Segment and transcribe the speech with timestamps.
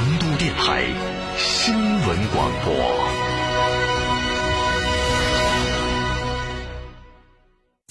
[0.00, 0.82] 成都电台
[1.36, 3.89] 新闻广播。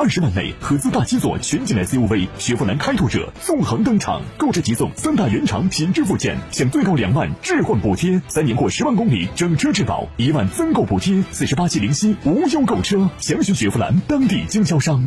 [0.00, 15.06] 二十万内合资大七座全景 SUV 雪佛兰开拓者纵横登场，购置即送三大原厂品质附件，享最高两万置换补贴，三年或十万公里整车质保，一万增购补贴，四十八期零息无忧购车，详询雪佛兰当地经销商。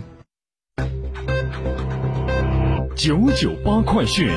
[2.95, 4.29] 九九八快讯，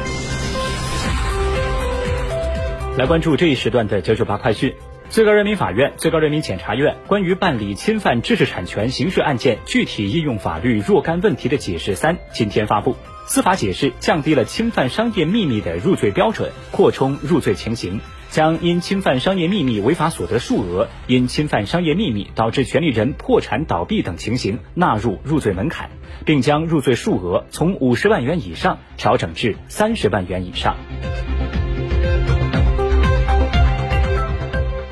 [2.97, 4.73] 来关注这一时段的九九八快讯。
[5.09, 12.97] 最高人民法院、最高人民检察院关于办理侵犯知识产权刑事案件具体应用法律若干问题的解释三今天发布。
[13.27, 25.91] 司法解释降低了侵犯商业秘密的入罪标准，扩充入罪情形，将因侵犯商业秘密违法所得数额、因侵犯商业秘密导致权利人破产倒闭等情形纳入入罪门槛，
[26.25, 30.77] 并将入罪数额从五十万元以上调整至三十万元以上。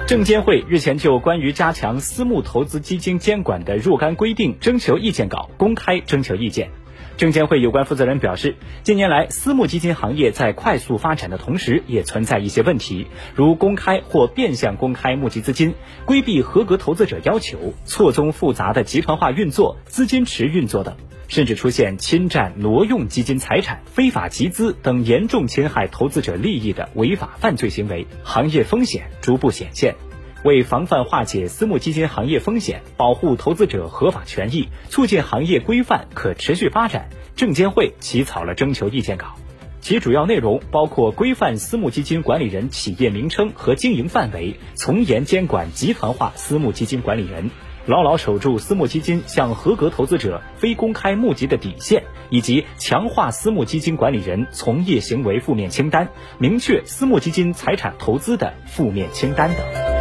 [0.07, 6.69] 证监会日前就关于加强私募投资基金监管的若干规定征求意见稿公开征求意见。
[7.17, 20.97] 证监会有关负责人表示，近年来私募基金行业在快速发展的同时，也存在一些问题，如公开或变相公开募集资金、规避合格投资者要求、错综复杂的集团化运作、资金池运作等，
[21.35, 29.97] 甚至出现侵占、挪用基金财产、非法集资等严重侵害投资者利益的违法犯罪行为，行业风险逐步显现。
[30.45, 39.35] 为防范化解私募基金行业风险，保护投资者合法权益，促进行业规范可持续发展，证监会起草了征求意见稿。
[39.81, 47.51] 其主要内容包括规范私募基金管理人企业名称和经营范围，从严监管集团化私募基金管理人，
[47.87, 56.09] 牢牢守住私募基金向合格投资者非公开募集的底线，以及强化私募基金管理人从业行为负面清单，
[56.39, 59.95] 明确私募基金财产投资的负面清单等。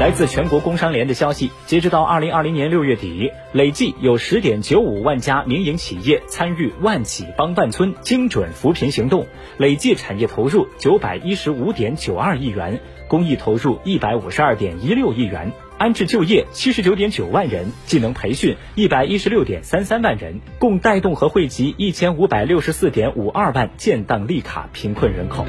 [0.00, 9.26] 来自全国工商联的消息，截止到二零二零年六月底，累计有十点九五万家民营企业参与“万企帮万村”精准扶贫行动，
[9.58, 12.80] 累计产业投入九百一十五点九二亿元，
[13.10, 25.44] 公益投入一百五十二点一六亿元，安置就业七十九点九万人，技能培训一百一十六点三三万人，共带动和惠及一千五百六十四点五二万建档立卡贫困人口。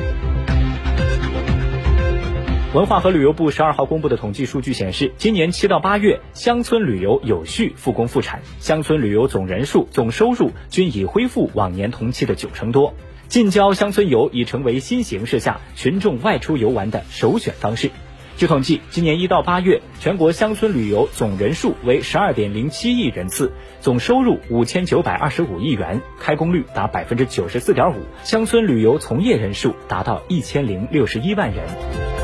[2.73, 12.95] 文化和旅游部十二号公布的统计数据显示，今年七到八月，乡村旅游有序复工复产，乡村旅游总人数、总收入均已恢复往年同期的九成多。
[13.31, 17.89] 近郊乡村游已成为新形势下群众外出游玩的首选方式。
[18.35, 32.20] 据统计，今年一到八月，全国乡村旅游总人数为十二点零七亿人次，总收入五千九百二十五亿元，开工率达百分之九十四点五，乡村旅游从业人数达到一千零六十一万人。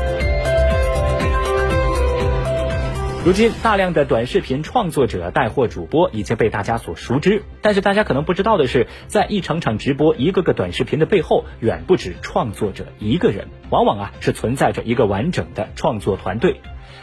[3.28, 7.42] 如今，大量的短视频创作者、带货主播已经被大家所熟知。
[7.60, 16.58] 但是，大家可能不知道的是，在一场场直播、一个个短视频的背后，远不止创作者一个人，往往啊是存在着一个完整的创作团队。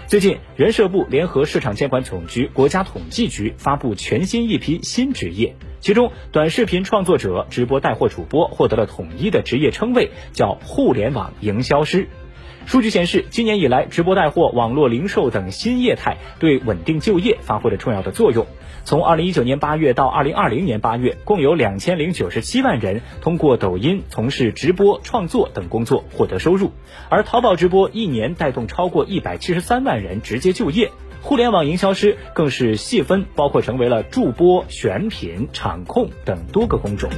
[0.08, 12.08] 最近，人社部联合市场监管总局、国家统计局发布全新一批新职业，其中，短视频创作者、直播带货主播获得了统一的职业称谓，叫“互联网营销师”。
[12.66, 18.48] 数据显示，今年以来，直播带货、网络零售等新业态对稳定就业发挥了重要的作用。
[18.84, 26.72] 从2019年8月到2020年8月，共有2097万人通过抖音从事直播创作等工作获得收入，
[27.10, 30.92] 而淘宝直播一年带动超过173万人直接就业。
[31.22, 37.10] 互联网营销师更是细分，包括成为了助播、选品、场控等多个工种。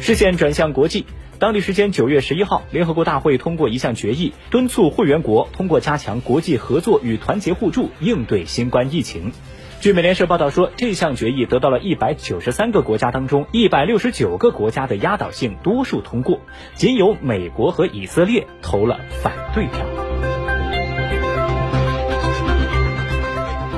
[0.00, 1.06] 视线转向国际。
[1.42, 9.32] 当地时间九月十一号，联合国大会通过一项决议，敦促会员国通过加强国际合作与团结互助应对新冠疫情。
[9.80, 16.38] 据美联社报道说，这项决议得到了一百九十三个国家当中一百六十九个国家的压倒性多数通过，
[16.74, 19.84] 仅有美国和以色列投了反对票。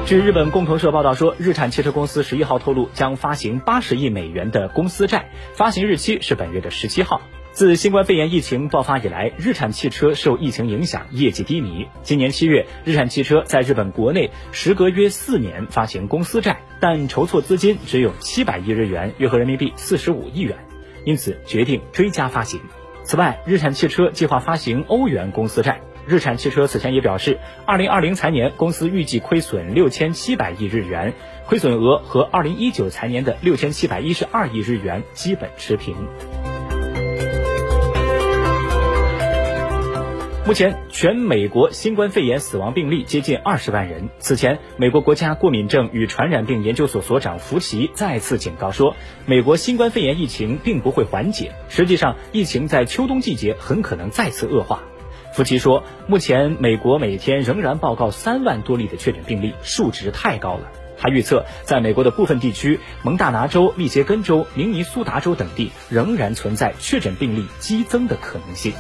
[0.05, 7.23] 据日本共同社报道说，日产汽车公司十一号透露将发行八十亿美元的公司债，发行日期是本月的十七号。
[7.55, 11.87] 自新冠肺炎疫情爆发以来，日产汽车受疫情影响，业绩低迷。
[12.03, 20.57] 今年七月，日产汽车在日本国内时隔约四年发行公司债，但筹措资金只有七百亿日元，约合人民币四十五亿元，
[21.05, 22.61] 因此决定追加发行。
[23.05, 25.81] 此外，日产汽车计划发行欧元公司债。
[26.09, 31.15] 日产汽车此前也表示，二零二零财年公司预计亏损六千七百亿日元，
[31.47, 35.95] 亏损额和二零一九财年的六千七百一十二亿日元基本持平。
[40.47, 44.11] 目前，全美国新冠肺炎死亡病例接近二十万人。
[44.19, 48.95] 此前，美国国家过敏症与传染病研究所所长福奇再次警告说，
[49.25, 54.83] 美国新冠肺炎疫情并不会缓解，实际上，疫情在秋冬季节很可能再次恶化。
[55.33, 60.71] 福奇说，目前美国每天仍然报告三万多例的确诊病例，数值太高了。
[60.99, 68.75] 他预测，在美国的部分地区，蒙大拿州、密歇根州、明尼苏达州等地仍然存在确诊病例激增的可能性。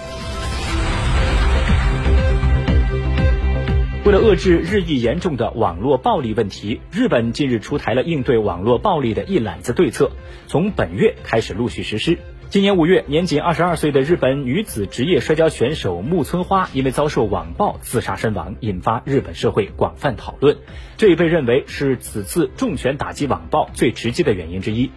[4.05, 10.11] 为了遏制日益严重的网络暴力问题，日本近日出台了应对网络暴力的一揽子对策，
[10.47, 12.19] 从本月开始陆续实施。
[12.51, 20.59] 今年五月，年仅二十二岁的日本女子职业摔跤选手木村花因为遭受网暴自杀身亡，引发日本社会广泛讨论。
[20.99, 24.91] 这也被认为是此次重拳打击网暴最直接的原因之一。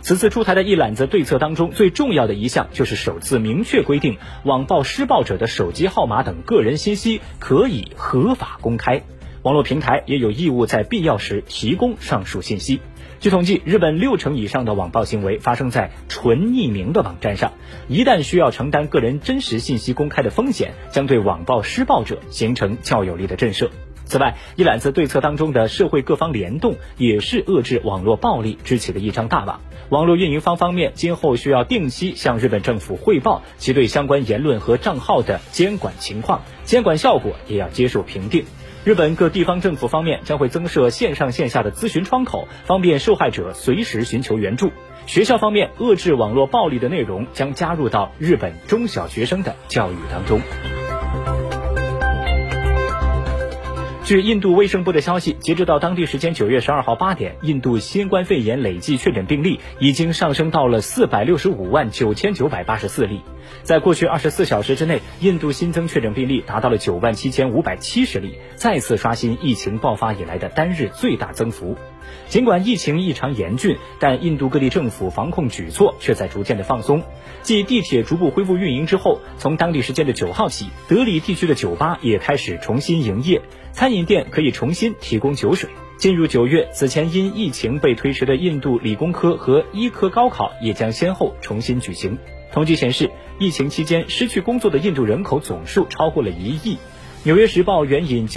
[0.00, 9.02] 此次出台的一揽子对策当中，最重要的一项就是首次明确规定，网暴施暴者的手机号码等个人信息可以合法公开，
[9.42, 12.80] 网络平台也有义务在必要时提供上述信息。
[13.20, 17.52] 据统计，日本六成以上的网暴行为发生在纯匿名的网站上，
[17.88, 23.70] 一旦需要承担个人真实信息公开的风险，将对网暴施暴者形成较有力的震慑。
[24.08, 29.60] 此外，一揽子对策当中的社会各方联动，也是遏制网络暴力支起的一张大网。
[29.90, 38.44] 网络运营方方面今后需要定期向日本政府汇报其对相关言论和账号的监管情况，监管效果也要接受评定。
[38.84, 44.70] 日本各地方政府方面将会增设线上线下的咨询窗口，方便受害者随时寻求援助。
[45.06, 50.40] 学校方面，遏制网络暴力的内容将加入到日本中小学生的教育当中。
[54.08, 63.20] 据印度卫生部的消息，截止到当地时间九月十二号八点，印度新冠肺炎累计确诊病例已经上升到了四百六十五万九千九百八十四例。
[63.62, 71.76] 在过去二十四小时之内，印度新增确诊病例达到了九万七千五百七十例，再次刷新疫情爆发以来的单日最大增幅。
[72.28, 77.02] 尽管疫情异常严峻，但印度各地政府防控举措却在逐渐的放松。
[77.42, 83.40] 继地铁逐步恢复运营之后，从当地时间的九号起，德里地区的酒吧也开始重新营业，
[83.72, 85.70] 餐饮店可以重新提供酒水。
[85.96, 92.18] 进入九月，此前因疫情被推迟的印度理工科和医科高考也将先后重新举行。
[92.52, 96.78] 统计显示，疫情期间失去工作的印度人口总数超过了一亿。
[97.24, 98.36] 纽约时报援引经。